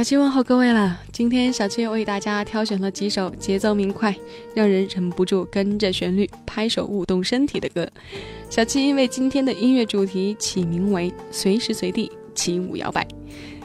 [0.00, 0.98] 小七问候各位了。
[1.12, 4.16] 今天小七为大家挑选了几首节奏明快，
[4.54, 7.86] 让人忍不住跟着旋律拍手舞动身体的歌。
[8.48, 13.06] 小七因为今天的音乐主题起名为“随时随地起舞摇摆”。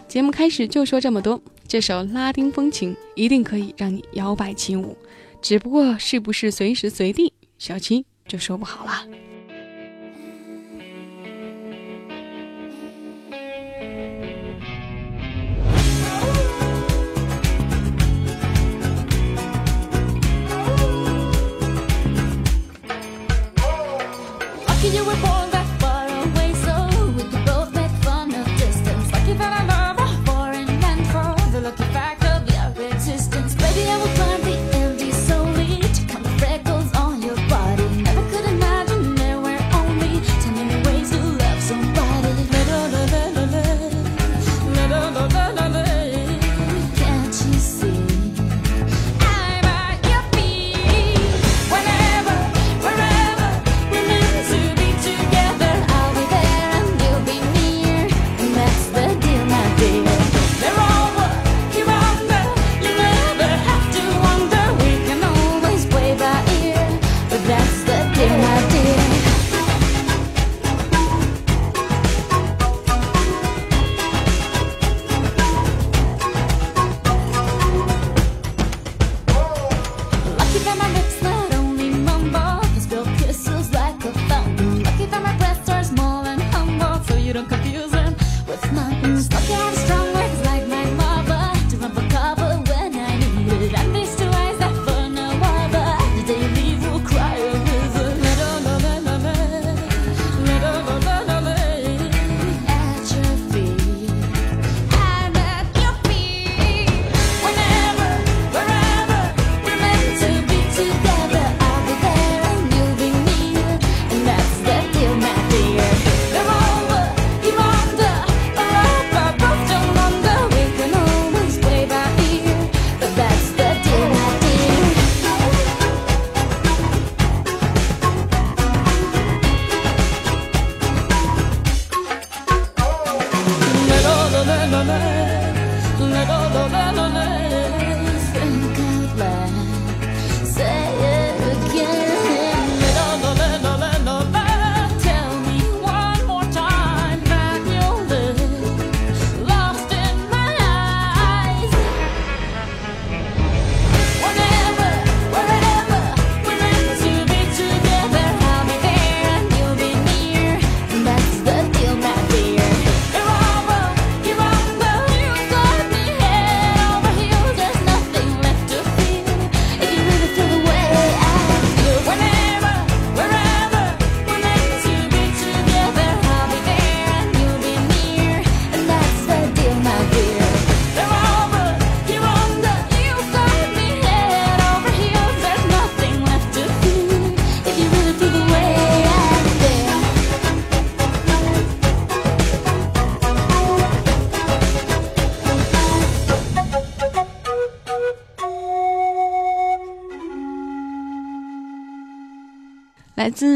[0.10, 4.98] 节目开始就说这么多，这首拉丁风情一定可以让你摇摆起舞，
[5.42, 9.08] 只不过是不是随时随地，小七就说不好了。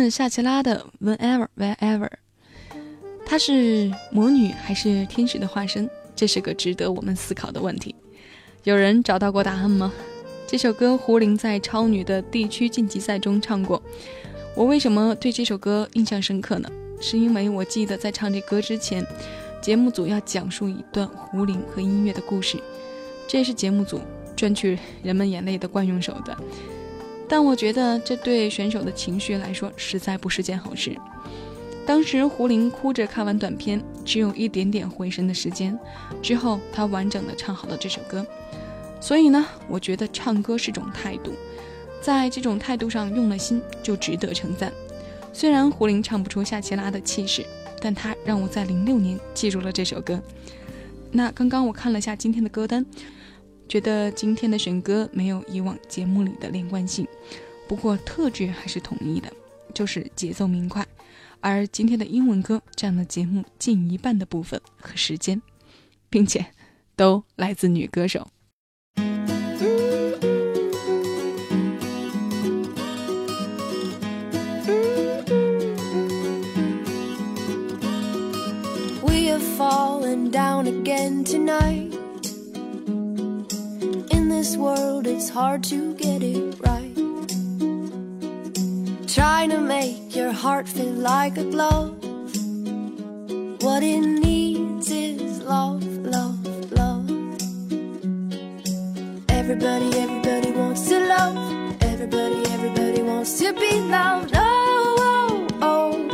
[0.10, 2.10] 夏奇拉的 Whenever Wherever，
[3.26, 5.90] 她是魔女还是天使的化身？
[6.16, 7.96] 这是个值得我们思考的问题。
[8.64, 9.94] 有人找到过答案吗？
[10.48, 13.82] 这首歌胡林在超女的地区晋级赛中唱过。
[14.56, 16.70] 我为什么对这首歌印象深刻呢？
[17.00, 19.06] 是因为我记得在唱这歌之前，
[19.62, 22.58] 节目组要讲述一段胡林和音乐的故事，
[23.28, 24.02] 这也是节目组
[24.36, 26.38] 赚取人们眼泪的惯用手段。
[27.30, 30.98] 但我觉得这对选手的情绪来说实在不是件好事。
[31.86, 35.78] 当时胡林哭着看完短片，只有一点点回神的时间，
[36.22, 38.26] 之后他完整的唱好了这首歌。
[39.00, 41.34] 所以呢，我觉得唱歌是种态度，
[42.02, 44.74] 在这种态度上用了心，就值得称赞。
[45.32, 47.46] 虽然胡林唱不出夏奇拉的气势，
[47.80, 50.22] 但他让我在零六年记住了这首歌。
[51.12, 52.86] 那刚刚我看了下今天的歌单。
[53.70, 57.08] 觉得今天的选歌没有以往节目里的连贯性，
[57.68, 59.32] 不过特质还是统一的，
[59.76, 60.84] 就是节奏明快。
[61.40, 65.40] 而今天的英文歌占了节目近一半的部分和时间，
[66.10, 66.48] 并且
[66.96, 68.28] 都来自女歌手。
[79.04, 81.89] We have fallen down again tonight.
[85.20, 86.96] It's hard to get it right.
[89.06, 91.92] Trying to make your heart feel like a glove.
[93.62, 95.84] What it needs is love,
[96.16, 97.10] love, love.
[99.28, 101.36] Everybody, everybody wants to love.
[101.82, 104.32] Everybody, everybody wants to be loved.
[104.36, 106.10] Oh, oh, oh,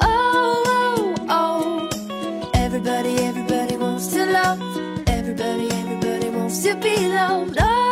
[0.00, 2.50] oh, oh, oh.
[2.54, 4.58] Everybody, everybody wants to love.
[5.06, 7.58] Everybody, everybody wants to be loved.
[7.60, 7.83] Oh,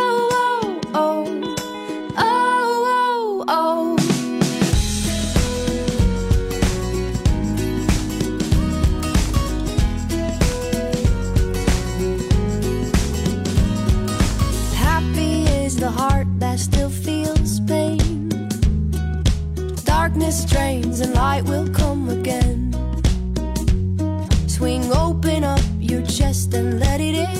[15.82, 18.29] the heart that still feels pain.
[19.82, 22.70] Darkness drains and light will come again.
[24.46, 27.31] Swing open up your chest and let it in.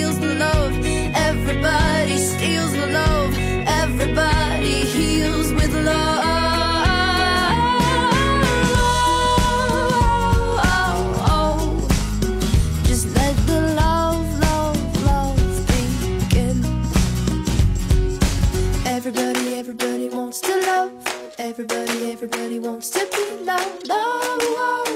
[0.00, 0.72] Feels the love.
[1.14, 3.34] Everybody steals the love.
[3.68, 6.24] Everybody heals with love.
[12.84, 16.58] Just let the love, love, love begin.
[18.86, 20.92] Everybody, everybody wants to love.
[21.38, 23.88] Everybody, everybody wants to be loved.
[23.90, 24.89] Oh, oh, oh.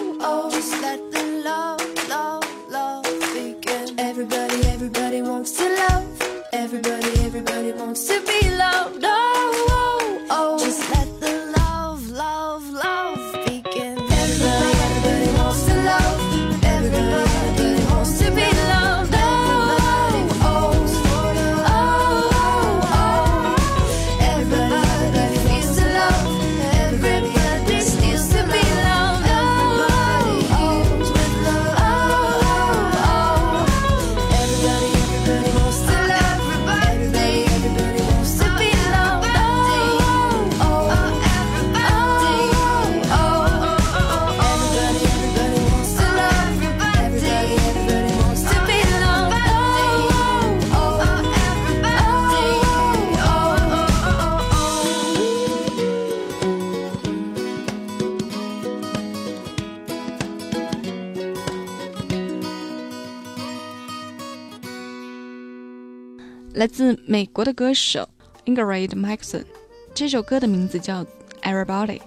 [66.65, 68.09] 来自美国的歌手
[68.47, 69.45] Ingrid Michaelson，
[69.93, 71.05] 这首歌的名字叫
[71.43, 71.99] 《Everybody》。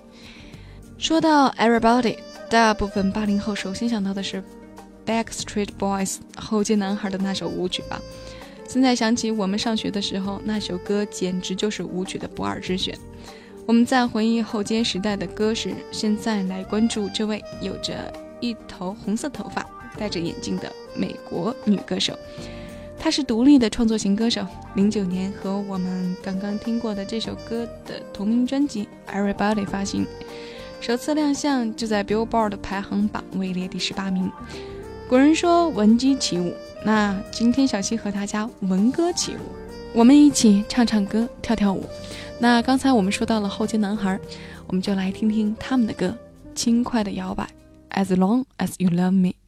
[0.98, 2.18] 说到 Everybody，
[2.50, 4.44] 大部分八零后首先想到的是
[5.06, 8.02] Backstreet Boys 后街男孩的那首舞曲吧。
[8.68, 12.98] 现在想起我们上学的时候，那首歌简直就是舞曲的不二之选。
[13.68, 19.64] 我们在回忆后街时代的歌时，现在来关注这位有着一头红色头发、
[20.00, 22.18] 戴着眼镜的美国女歌手。
[23.00, 30.06] 他是独立的创作型歌手，零九年和我们刚刚听过的这首歌的同名专辑《Everybody》发行，
[30.82, 34.30] 首次亮相就在 Billboard 排行榜位列第十八名。
[35.08, 39.40] 古人说闻鸡起舞，那今天小七和大家闻歌起舞，
[39.94, 41.86] 我们一起唱唱歌，跳跳舞。
[42.40, 44.20] 那刚才我们说到了后街男孩，
[44.68, 46.14] 我们就来听听他们的歌，
[46.54, 47.48] 轻快的摇摆。
[47.92, 49.47] As long as you love me。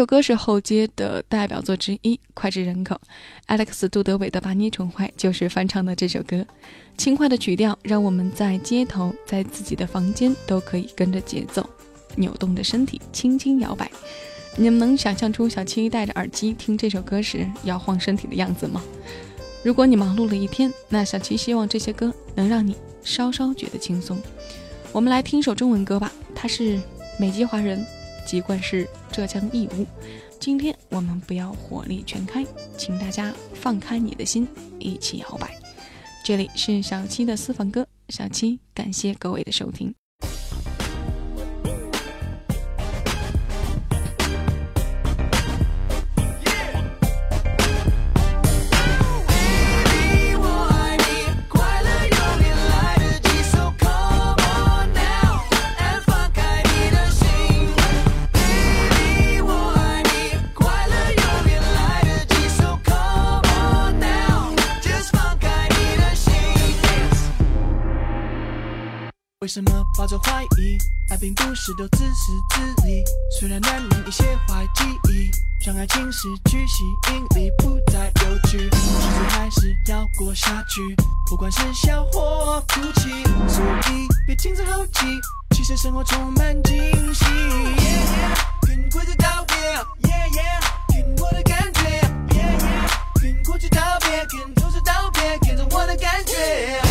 [0.00, 2.98] 这首歌是后街的代表作之一，脍炙人口。
[3.48, 6.42] Alex 杜德伟的《把你宠坏》就是翻唱的这首歌，
[6.96, 11.68] 轻快的曲调让我们在街头、在自己的房间都可以跟着节奏，
[12.16, 13.90] 扭动着身体轻轻摇摆。
[14.56, 18.82] 你们能想象出小七戴着耳机听这首歌时摇晃身体的样子吗？
[19.62, 24.18] 如果你忙碌了一天，那小七希望这些歌能让你稍稍觉得轻松。
[24.92, 26.80] 我们来听首中文歌吧，它是
[27.18, 27.84] 美籍华人。
[28.26, 29.86] 籍贯是浙江义乌。
[30.38, 32.46] 今天我们不要火力全开，
[32.76, 34.48] 请大家放开你的心，
[34.78, 35.54] 一起摇摆。
[36.24, 39.94] 这里是小七的私房歌，小七感谢各位的收听。
[69.50, 70.78] 什么抱着怀疑？
[71.10, 73.02] 爱并不是都自私自利，
[73.36, 75.28] 虽然难免一些坏记忆，
[75.66, 78.78] 让爱情失去吸引力，不再有趣，日子
[79.30, 80.80] 还是要过下去，
[81.28, 83.10] 不管是笑或哭泣，
[83.48, 85.00] 所以别轻自后忌，
[85.56, 86.76] 其实生活充满惊
[87.12, 87.24] 喜。
[87.24, 89.56] Yeah, yeah，跟规则道别
[90.08, 91.80] ，Yeah yeah，跟我的感觉
[92.28, 96.89] ，Yeah yeah，跟过去道别，跟都市道别，跟着我的感觉。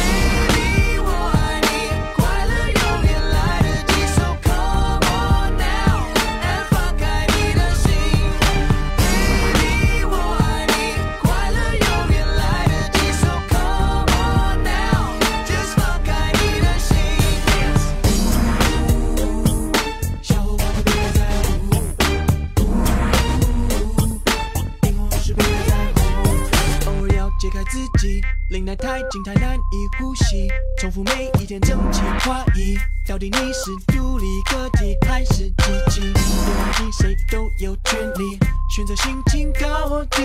[30.00, 32.78] 呼吸，重复每一天整齐划一。
[33.06, 36.00] 到底你是独立个体还是机器？
[36.14, 36.22] 别
[36.58, 38.40] 忘记谁都有权利
[38.74, 40.22] 选择心情高低，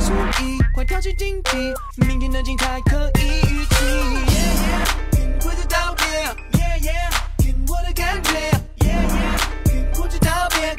[0.00, 1.56] 所以快跳起竞技，
[2.06, 3.76] 明天的精彩可以预期。
[4.26, 6.04] Yeah, yeah，跟规则道别
[6.58, 8.30] ，Yeah yeah，跟我的感觉
[8.78, 10.74] ，Yeah yeah，跟过去道别，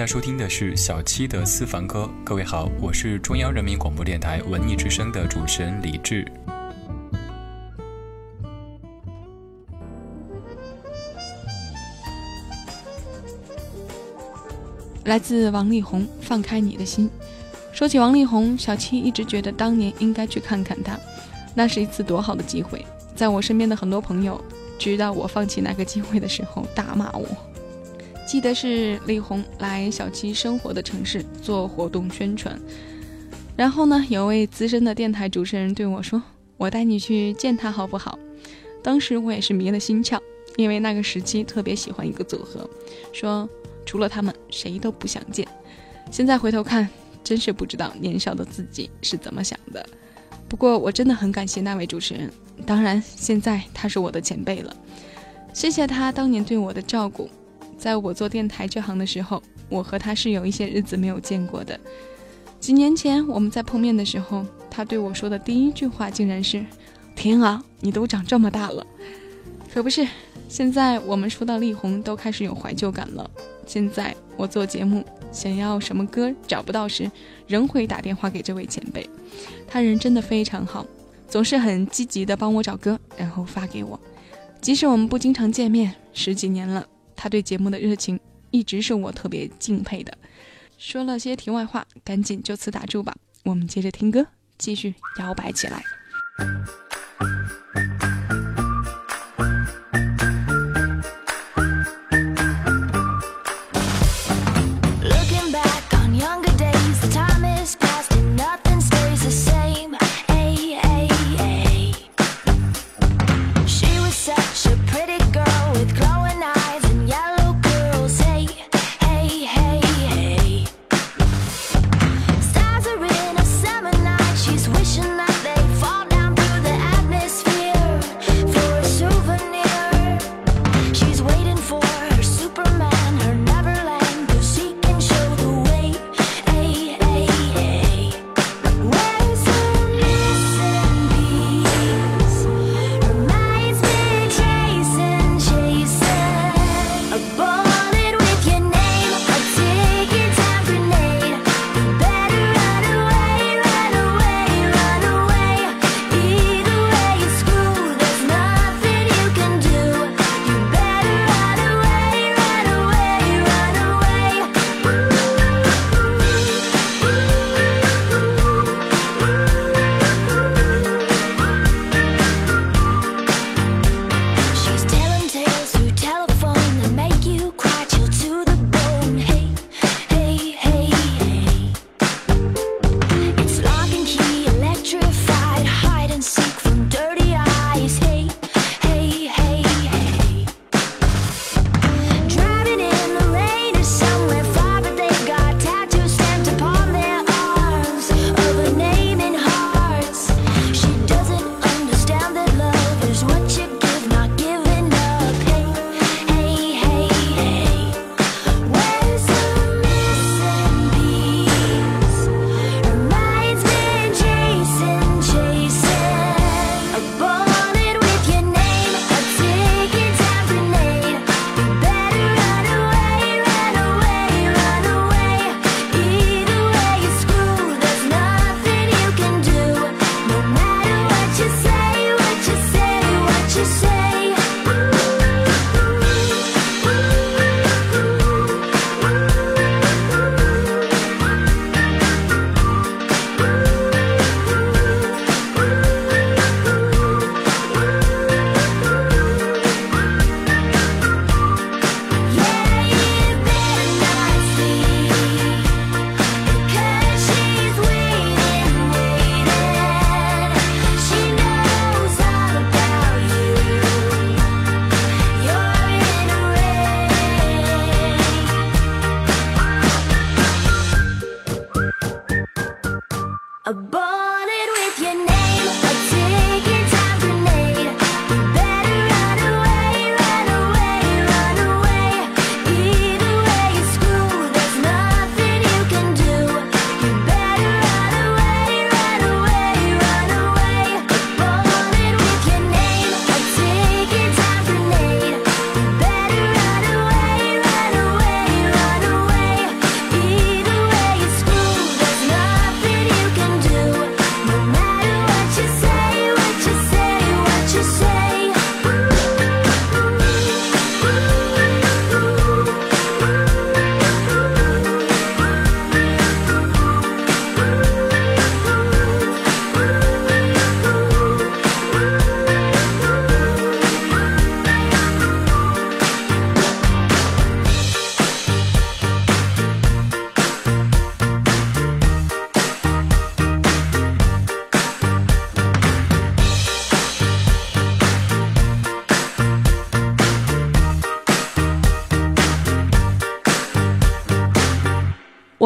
[0.00, 2.08] 在收听的是小七的私房歌。
[2.24, 6.26] 各位好，我是中央人民广播电台文艺之声的主持人李志。
[15.04, 17.06] 来自王力宏，《放开你的心》。
[17.76, 20.98] 说起王力宏，小七一直觉得当年应该去看看他，
[21.54, 22.82] 那是一次多好的机会。
[23.14, 24.42] 在我身边的很多朋友
[24.78, 27.28] 知道我放弃那个机会的时候，大骂我。
[28.30, 32.56] 记得是力宏来小七生活的城市做活动宣传，
[33.56, 36.22] 然后呢，有位资深的电台主持人对我说
[36.56, 38.16] ：“我带你去见他好不好？”
[38.84, 40.16] 当时我也是迷了心窍，
[40.54, 42.70] 因为那个时期特别喜欢一个组合，
[43.12, 43.50] 说
[43.84, 45.44] 除了他们谁都不想见。
[46.08, 46.88] 现在回头看，
[47.24, 49.84] 真是不知道年少的自己是怎么想的。
[50.48, 52.32] 不过我真的很感谢那位主持人，
[52.64, 54.76] 当然现在他是我的前辈了，
[55.52, 57.28] 谢谢他当年对我的照顾。
[57.80, 61.80] 在我做电台这行的时候，我和他是有一些日子没有见过的。
[62.60, 66.62] 几年前我们在碰面的时候，他对我说的第一句话竟然是
[67.16, 68.86] ：“天啊，你都长这么大了。”
[69.72, 70.06] 可不是，
[70.46, 73.30] 现在我们说到力宏都开始有怀旧感了。
[73.66, 77.10] 现在我做节目，想要什么歌找不到时，
[77.46, 79.08] 仍会打电话给这位前辈。
[79.66, 80.84] 他人真的非常好，
[81.26, 83.98] 总是很积极的帮我找歌，然后发给我。
[84.60, 86.86] 即使我们不经常见面，十几年了，
[87.22, 88.18] 他对节目的热情
[88.50, 90.16] 一直是我特别敬佩的。
[90.78, 93.14] 说了些题外话，赶紧就此打住吧。
[93.44, 95.82] 我们接着听歌，继续摇摆起来。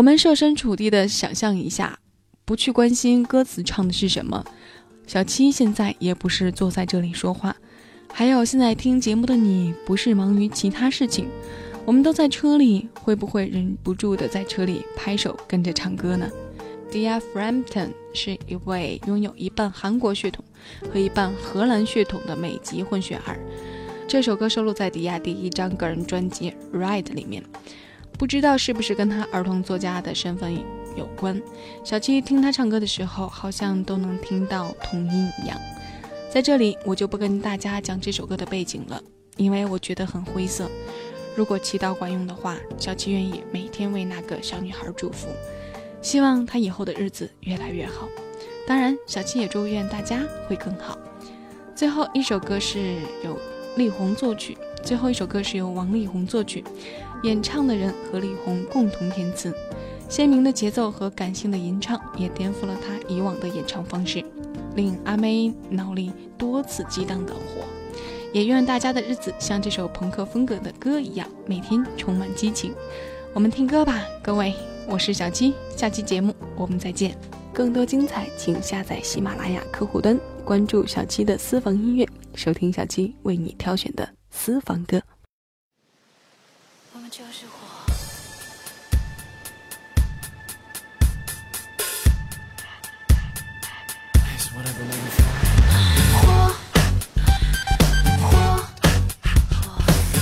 [0.04, 1.98] 们设身处地的想象一下，
[2.44, 4.44] 不去关心歌词唱的是什么，
[5.06, 7.56] 小七现在也不是坐在这里说话。
[8.12, 11.26] 还有现在听节目的你，不是忙于其他事情，
[11.86, 16.28] 我们都在车里，会不会忍不住的在车里拍手跟着唱歌呢
[16.92, 20.44] ？Dia Frampton 是一位拥有一半韩国血统
[20.92, 23.38] 和一半荷兰血统的美籍混血儿。
[24.06, 27.42] 这首歌收录在迪亚第一张个人专辑《Ride》里面。
[28.24, 30.50] 不知道是不是跟他儿童作家的身份
[30.96, 31.38] 有关，
[31.84, 35.60] 小七听他唱歌的时候，好像都能听到童音一样。
[36.32, 38.98] 在这里，我就不跟大家讲这首歌的背景了，
[39.37, 40.70] 因为我觉得很灰色。
[41.37, 45.28] 如果祈祷管用的话，小七愿意每天为那个小女孩祝福，
[46.00, 48.08] 希望她以后的日子越来越好。
[48.66, 50.98] 当然，小七也祝愿大家会更好。
[51.76, 53.38] 最后一首歌是由
[53.76, 56.64] 力宏作曲，最后一首歌是由王力宏作曲。
[57.24, 59.50] 演唱的人和李红共同填词，
[60.10, 64.22] 鲜明的节奏和感性的吟唱也颠覆了他以往的演唱方式，
[64.76, 67.40] 令阿妹脑里多次激荡的火。
[68.34, 72.74] 也愿大家的日子像这首朋克风格的歌一样，每天充满激情。
[73.32, 74.52] 我们听歌吧，各位，
[74.87, 77.16] 我是小七，下期节目我们再见。
[77.54, 85.00] 更多精彩，请下载喜马拉雅客户端，关注小七的私房音乐，收听小七为你挑选的私房歌。
[87.16, 87.53] 就是火。
[96.16, 96.24] 火，
[98.18, 98.27] 火，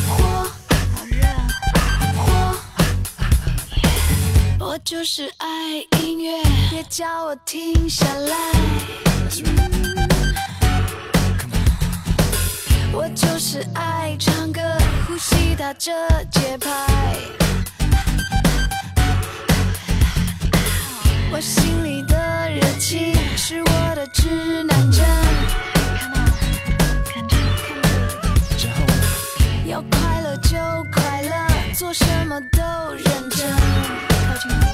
[0.07, 0.45] 火，
[0.95, 1.17] 好热。
[2.19, 2.21] 火，
[4.59, 5.47] 我就是爱
[6.03, 8.37] 音乐，别叫我停下来。
[12.93, 14.61] 我就是爱唱歌。
[15.13, 15.93] 呼吸打着
[16.31, 16.71] 节拍，
[21.31, 22.17] 我心里的
[22.49, 25.05] 热情是我的指南针。
[29.67, 30.57] 要快乐就
[30.91, 34.72] 快乐，做什么都认真。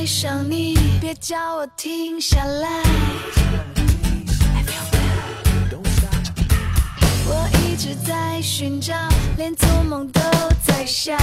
[0.00, 2.82] 爱上你，别叫我停下来，
[7.26, 8.94] 我一直在寻找，
[9.36, 10.18] 连做梦都
[10.64, 11.12] 在笑。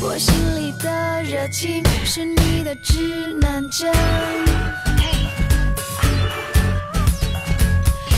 [0.00, 3.92] 我心里的热情是你的指南针，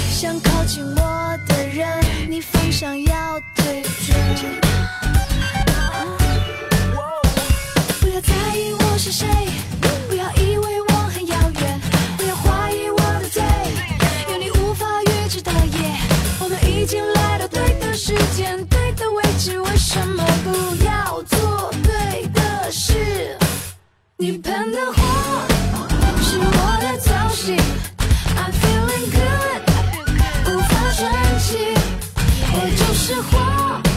[0.09, 4.17] 想靠近我的人，你方向要对准。
[8.33, 9.27] 在意我是谁？
[10.09, 11.81] 不要以为我很遥远，
[12.17, 13.43] 不要怀疑我的嘴。
[14.31, 15.97] 有你无法预知的夜，
[16.41, 20.51] 我们已经来到对的时间、对的位置，为什么不
[20.85, 23.37] 要做对的事？
[24.17, 25.03] 你喷的火
[26.23, 27.57] 是我的造型
[28.37, 29.61] ，I'm feeling good，
[30.49, 31.77] 无法喘气，
[32.53, 33.92] 我就是火。